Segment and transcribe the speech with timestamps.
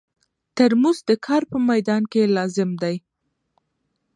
[0.55, 2.95] ترموز د کار په مېدان کې لازم دی.